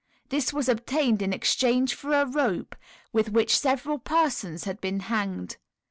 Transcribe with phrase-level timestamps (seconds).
[0.29, 2.75] This was obtained in exchange for a rope
[3.13, 5.57] with which several persons had been hanged.